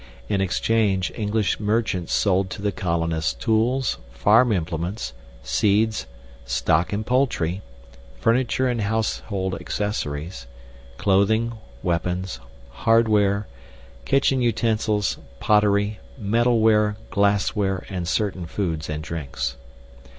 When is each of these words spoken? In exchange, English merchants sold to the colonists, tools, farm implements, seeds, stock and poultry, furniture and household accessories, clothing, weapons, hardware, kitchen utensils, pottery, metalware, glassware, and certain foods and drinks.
In 0.29 0.41
exchange, 0.41 1.11
English 1.13 1.59
merchants 1.59 2.11
sold 2.11 2.49
to 2.49 2.61
the 2.63 2.71
colonists, 2.71 3.35
tools, 3.35 3.99
farm 4.09 4.51
implements, 4.51 5.13
seeds, 5.43 6.07
stock 6.43 6.91
and 6.91 7.05
poultry, 7.05 7.61
furniture 8.19 8.67
and 8.67 8.81
household 8.81 9.53
accessories, 9.61 10.47
clothing, 10.97 11.53
weapons, 11.83 12.39
hardware, 12.71 13.45
kitchen 14.03 14.41
utensils, 14.41 15.19
pottery, 15.39 15.99
metalware, 16.19 16.95
glassware, 17.11 17.85
and 17.87 18.07
certain 18.07 18.47
foods 18.47 18.89
and 18.89 19.03
drinks. 19.03 19.55